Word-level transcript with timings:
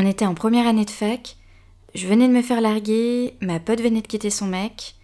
On 0.00 0.06
était 0.06 0.26
en 0.26 0.34
première 0.34 0.68
année 0.68 0.84
de 0.84 0.92
fac, 0.92 1.34
je 1.92 2.06
venais 2.06 2.28
de 2.28 2.32
me 2.32 2.40
faire 2.40 2.60
larguer, 2.60 3.36
ma 3.40 3.58
pote 3.58 3.80
venait 3.80 4.00
de 4.00 4.06
quitter 4.06 4.30
son 4.30 4.46
mec. 4.46 4.94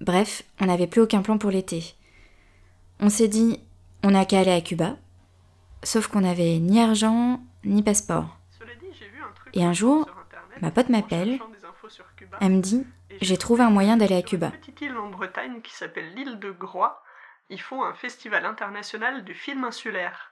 Bref, 0.00 0.44
on 0.60 0.66
n'avait 0.66 0.86
plus 0.86 1.00
aucun 1.00 1.20
plan 1.20 1.36
pour 1.36 1.50
l'été. 1.50 1.96
On 3.00 3.08
s'est 3.08 3.26
dit, 3.26 3.58
on 4.04 4.12
n'a 4.12 4.24
qu'à 4.24 4.38
aller 4.38 4.52
à 4.52 4.60
Cuba. 4.60 4.98
Sauf 5.82 6.06
qu'on 6.06 6.20
n'avait 6.20 6.60
ni 6.60 6.80
argent, 6.80 7.40
ni 7.64 7.82
passeport. 7.82 8.38
Et 9.52 9.64
un 9.64 9.72
jour, 9.72 10.08
ma 10.62 10.70
pote 10.70 10.90
m'appelle. 10.90 11.40
Elle 12.40 12.52
me 12.52 12.60
dit, 12.60 12.86
j'ai 13.20 13.38
trouvé 13.38 13.64
un 13.64 13.70
moyen 13.70 13.96
d'aller 13.96 14.14
à 14.14 14.22
Cuba. 14.22 14.52
Une 14.54 14.60
petite 14.60 14.80
île 14.80 14.96
en 14.96 15.10
Bretagne 15.10 15.60
qui 15.60 15.74
s'appelle 15.74 16.14
l'île 16.14 16.38
de 16.38 16.52
Groix. 16.52 17.02
Ils 17.50 17.60
font 17.60 17.82
un 17.82 17.94
festival 17.94 18.46
international 18.46 19.24
du 19.24 19.34
film 19.34 19.64
insulaire. 19.64 20.30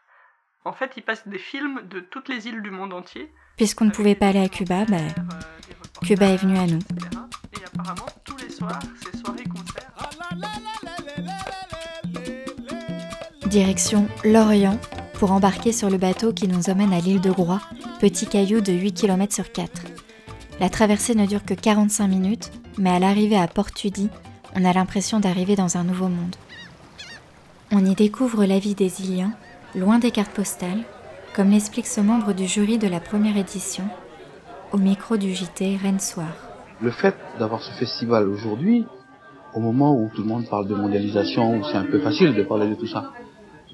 En 0.66 0.72
fait, 0.72 0.92
ils 0.96 1.02
passent 1.02 1.28
des 1.28 1.38
films 1.38 1.82
de 1.90 2.00
toutes 2.00 2.30
les 2.30 2.48
îles 2.48 2.62
du 2.62 2.70
monde 2.70 2.94
entier. 2.94 3.30
Puisqu'on 3.56 3.84
ne 3.84 3.90
pouvait 3.90 4.14
pas 4.14 4.28
aller 4.28 4.40
à 4.40 4.48
Cuba, 4.48 4.86
bah, 4.86 4.96
Cuba 6.02 6.26
est 6.26 6.38
venu 6.38 6.56
à 6.56 6.66
nous. 6.66 6.78
Et 7.52 7.64
apparemment, 7.66 8.06
tous 8.24 8.36
les 8.38 8.48
soirs, 8.48 8.80
c'est 9.02 9.14
soirées-concerts. 9.14 9.92
Direction 13.46 14.08
l'Orient 14.24 14.80
pour 15.18 15.32
embarquer 15.32 15.70
sur 15.70 15.90
le 15.90 15.98
bateau 15.98 16.32
qui 16.32 16.48
nous 16.48 16.70
emmène 16.70 16.94
à 16.94 17.00
l'île 17.00 17.20
de 17.20 17.30
Groix, 17.30 17.60
petit 18.00 18.26
caillou 18.26 18.62
de 18.62 18.72
8 18.72 18.94
km 18.94 19.34
sur 19.34 19.52
4. 19.52 19.70
La 20.60 20.70
traversée 20.70 21.14
ne 21.14 21.26
dure 21.26 21.44
que 21.44 21.54
45 21.54 22.08
minutes, 22.08 22.50
mais 22.78 22.90
à 22.90 22.98
l'arrivée 22.98 23.36
à 23.36 23.48
Port 23.48 23.70
Tudy, 23.70 24.08
on 24.56 24.64
a 24.64 24.72
l'impression 24.72 25.20
d'arriver 25.20 25.56
dans 25.56 25.76
un 25.76 25.84
nouveau 25.84 26.08
monde. 26.08 26.36
On 27.70 27.84
y 27.84 27.94
découvre 27.94 28.46
la 28.46 28.58
vie 28.58 28.74
des 28.74 29.02
Iliens, 29.02 29.34
loin 29.74 29.98
des 29.98 30.10
cartes 30.10 30.34
postales, 30.34 30.84
comme 31.34 31.50
l'explique 31.50 31.86
ce 31.86 32.00
membre 32.00 32.32
du 32.32 32.46
jury 32.46 32.78
de 32.78 32.86
la 32.86 33.00
première 33.00 33.36
édition, 33.36 33.84
au 34.72 34.78
micro 34.78 35.16
du 35.16 35.34
JT 35.34 35.76
Rennes 35.82 36.00
Soir. 36.00 36.32
Le 36.80 36.90
fait 36.90 37.16
d'avoir 37.38 37.60
ce 37.62 37.72
festival 37.72 38.28
aujourd'hui, 38.28 38.84
au 39.54 39.60
moment 39.60 39.96
où 39.96 40.10
tout 40.14 40.22
le 40.22 40.28
monde 40.28 40.48
parle 40.48 40.68
de 40.68 40.74
mondialisation, 40.74 41.58
où 41.58 41.64
c'est 41.64 41.76
un 41.76 41.84
peu 41.84 42.00
facile 42.00 42.34
de 42.34 42.42
parler 42.44 42.68
de 42.68 42.74
tout 42.74 42.86
ça, 42.86 43.12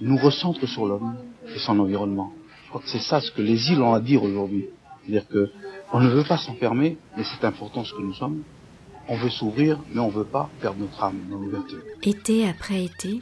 nous 0.01 0.17
recentre 0.17 0.67
sur 0.67 0.87
l'homme 0.87 1.17
et 1.55 1.59
son 1.59 1.79
environnement. 1.79 2.33
Je 2.65 2.69
crois 2.71 2.81
que 2.81 2.89
c'est 2.89 3.01
ça 3.01 3.21
ce 3.21 3.31
que 3.31 3.43
les 3.43 3.71
îles 3.71 3.83
ont 3.83 3.93
à 3.93 4.01
dire 4.01 4.23
aujourd'hui. 4.23 4.67
C'est-à-dire 5.03 5.29
que 5.29 5.51
on 5.93 6.01
ne 6.01 6.09
veut 6.09 6.25
pas 6.25 6.39
s'enfermer, 6.39 6.97
mais 7.17 7.25
c'est 7.25 7.45
important 7.45 7.85
ce 7.85 7.93
que 7.93 8.01
nous 8.01 8.15
sommes. 8.15 8.43
On 9.09 9.17
veut 9.17 9.31
s'ouvrir, 9.31 9.81
mais 9.93 10.01
on 10.01 10.07
ne 10.07 10.13
veut 10.13 10.25
pas 10.25 10.49
perdre 10.61 10.79
notre 10.79 11.03
âme, 11.03 11.17
notre 11.29 11.43
liberté. 11.43 11.75
Été 12.03 12.49
après 12.49 12.85
été, 12.85 13.21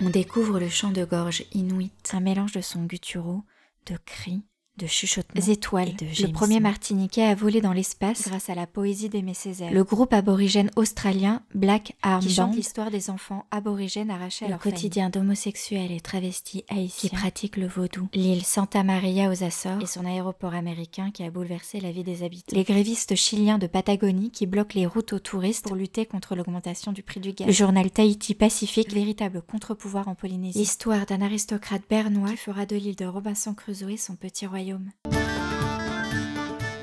on 0.00 0.10
découvre 0.10 0.60
le 0.60 0.68
chant 0.68 0.90
de 0.90 1.04
gorge 1.04 1.44
inuit, 1.52 1.92
un 2.12 2.20
mélange 2.20 2.52
de 2.52 2.60
sons 2.60 2.84
gutturaux, 2.84 3.42
de 3.86 3.96
cris, 4.04 4.42
de 4.76 4.86
chuchotements, 4.86 5.46
étoiles, 5.46 5.94
de 5.96 6.06
Le 6.22 6.32
premier 6.32 6.60
Martiniquais 6.60 7.24
a 7.24 7.34
volé 7.34 7.60
dans 7.60 7.72
l'espace 7.72 8.28
grâce 8.28 8.50
à 8.50 8.54
la 8.54 8.66
poésie 8.66 9.08
d'Aimé 9.08 9.34
Césaire. 9.34 9.72
Le 9.72 9.84
groupe 9.84 10.12
aborigène 10.12 10.70
australien 10.76 11.42
Black 11.54 11.96
Arm 12.02 12.22
qui 12.22 12.34
chante 12.34 12.54
l'histoire 12.54 12.90
des 12.90 13.08
enfants 13.10 13.46
aborigènes 13.50 14.10
arrachés 14.10 14.44
à 14.44 14.48
leur 14.48 14.58
quotidien 14.58 15.08
d'homosexuels 15.08 15.92
et 15.92 16.00
travestis 16.00 16.64
haïtiens 16.68 17.08
qui 17.08 17.08
pratiquent 17.08 17.56
le 17.56 17.66
vaudou. 17.66 18.08
L'île 18.12 18.44
Santa 18.44 18.82
Maria 18.82 19.30
aux 19.30 19.42
Açores 19.42 19.80
et 19.80 19.86
son 19.86 20.04
aéroport 20.04 20.54
américain 20.54 21.10
qui 21.10 21.22
a 21.22 21.30
bouleversé 21.30 21.80
la 21.80 21.90
vie 21.90 22.04
des 22.04 22.22
habitants. 22.22 22.56
Les 22.56 22.64
grévistes 22.64 23.14
chiliens 23.14 23.58
de 23.58 23.66
Patagonie 23.66 24.30
qui 24.30 24.46
bloquent 24.46 24.78
les 24.78 24.86
routes 24.86 25.14
aux 25.14 25.18
touristes 25.18 25.66
pour 25.66 25.76
lutter 25.76 26.04
contre 26.04 26.36
l'augmentation 26.36 26.92
du 26.92 27.02
prix 27.02 27.20
du 27.20 27.32
gaz. 27.32 27.46
Le 27.46 27.52
journal 27.52 27.90
Tahiti 27.90 28.34
Pacifique, 28.34 28.92
véritable 28.92 29.42
contre-pouvoir 29.42 30.08
en 30.08 30.14
Polynésie. 30.14 30.58
L'histoire 30.58 31.06
d'un 31.06 31.22
aristocrate 31.22 31.82
bernois 31.88 32.30
qui 32.30 32.36
fera 32.36 32.66
de 32.66 32.76
l'île 32.76 32.96
de 32.96 33.06
Robinson 33.06 33.54
Crusoe 33.54 33.96
son 33.96 34.16
petit 34.16 34.46
royaume. 34.46 34.65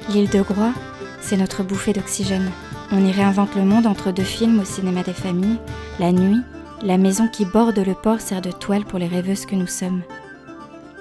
L'île 0.10 0.30
de 0.30 0.42
Groix, 0.42 0.74
c'est 1.22 1.38
notre 1.38 1.64
bouffée 1.64 1.94
d'oxygène. 1.94 2.52
On 2.92 3.06
y 3.06 3.12
réinvente 3.12 3.56
le 3.56 3.66
monde 3.66 3.88
entre 3.88 4.12
deux 4.12 4.24
films 4.24 4.60
au 4.60 4.66
cinéma 4.66 5.04
des 5.04 5.14
familles. 5.14 5.60
La 6.00 6.12
nuit, 6.12 6.42
la 6.82 6.98
maison 6.98 7.28
qui 7.28 7.46
borde 7.46 7.80
le 7.80 7.94
port 7.94 8.22
sert 8.22 8.42
de 8.42 8.52
toile 8.52 8.86
pour 8.86 9.00
les 9.00 9.08
rêveuses 9.08 9.46
que 9.46 9.56
nous 9.56 9.68
sommes. 9.68 10.04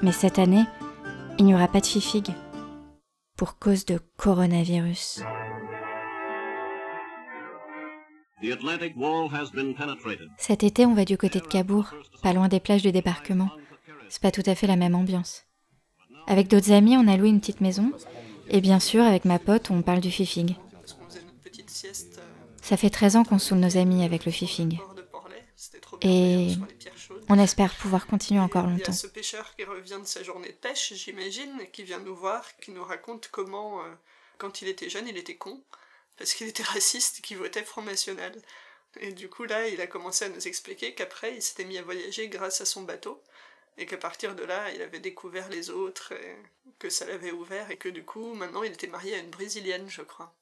Mais 0.02 0.12
cette 0.12 0.38
année, 0.38 0.64
il 1.38 1.44
n'y 1.44 1.54
aura 1.54 1.68
pas 1.68 1.80
de 1.80 1.86
fifig. 1.86 2.32
Pour 3.36 3.58
cause 3.58 3.84
de 3.84 4.00
coronavirus. 4.16 5.22
Cet 10.36 10.64
été, 10.64 10.86
on 10.86 10.94
va 10.94 11.04
du 11.04 11.16
côté 11.16 11.38
de 11.38 11.46
Cabourg, 11.46 11.94
pas 12.22 12.32
loin 12.32 12.48
des 12.48 12.60
plages 12.60 12.82
du 12.82 12.90
débarquement. 12.90 13.50
C'est 14.08 14.22
pas 14.22 14.32
tout 14.32 14.42
à 14.46 14.54
fait 14.54 14.66
la 14.66 14.76
même 14.76 14.94
ambiance. 14.94 15.46
Avec 16.26 16.48
d'autres 16.48 16.72
amis, 16.72 16.96
on 16.96 17.08
a 17.08 17.16
loué 17.16 17.28
une 17.28 17.40
petite 17.40 17.60
maison. 17.60 17.92
Et 18.48 18.60
bien 18.60 18.80
sûr, 18.80 19.02
avec 19.02 19.24
ma 19.24 19.38
pote, 19.38 19.70
on 19.70 19.82
parle 19.82 20.00
du 20.00 20.10
fifig. 20.10 20.56
Ça 22.62 22.76
fait 22.76 22.90
13 22.90 23.16
ans 23.16 23.24
qu'on 23.24 23.38
saoule 23.38 23.58
nos 23.58 23.76
amis 23.76 24.04
avec 24.04 24.24
le 24.24 24.32
fifig. 24.32 24.80
Et 26.02 26.48
on 27.28 27.38
espère 27.38 27.74
pouvoir 27.74 28.06
continuer 28.06 28.40
encore 28.40 28.66
longtemps. 28.66 28.92
Il 28.92 28.94
y 28.94 28.98
a 28.98 29.00
ce 29.00 29.06
pêcheur 29.06 29.54
qui 29.56 29.64
revient 29.64 29.98
de 30.00 30.06
sa 30.06 30.22
journée 30.22 30.48
de 30.48 30.54
pêche, 30.54 30.92
j'imagine, 30.94 31.52
qui 31.72 31.84
vient 31.84 32.00
nous 32.00 32.16
voir, 32.16 32.44
qui 32.56 32.72
nous 32.72 32.84
raconte 32.84 33.28
comment, 33.30 33.80
euh, 33.80 33.88
quand 34.38 34.62
il 34.62 34.68
était 34.68 34.90
jeune, 34.90 35.06
il 35.06 35.16
était 35.16 35.36
con, 35.36 35.62
parce 36.18 36.34
qu'il 36.34 36.48
était 36.48 36.62
raciste 36.62 37.20
et 37.20 37.22
qu'il 37.22 37.38
votait 37.38 37.62
Front 37.62 37.82
National. 37.82 38.32
Et 39.00 39.12
du 39.12 39.28
coup, 39.28 39.44
là, 39.44 39.68
il 39.68 39.80
a 39.80 39.86
commencé 39.86 40.24
à 40.24 40.28
nous 40.28 40.46
expliquer 40.46 40.94
qu'après, 40.94 41.34
il 41.34 41.42
s'était 41.42 41.64
mis 41.64 41.78
à 41.78 41.82
voyager 41.82 42.28
grâce 42.28 42.60
à 42.60 42.64
son 42.64 42.82
bateau 42.82 43.22
et 43.76 43.86
qu'à 43.86 43.96
partir 43.96 44.34
de 44.34 44.44
là, 44.44 44.70
il 44.72 44.82
avait 44.82 45.00
découvert 45.00 45.48
les 45.48 45.70
autres, 45.70 46.12
et 46.12 46.36
que 46.78 46.90
ça 46.90 47.06
l'avait 47.06 47.32
ouvert, 47.32 47.70
et 47.70 47.76
que 47.76 47.88
du 47.88 48.04
coup, 48.04 48.34
maintenant, 48.34 48.62
il 48.62 48.72
était 48.72 48.86
marié 48.86 49.14
à 49.14 49.18
une 49.18 49.30
brésilienne, 49.30 49.88
je 49.88 50.02
crois. 50.02 50.34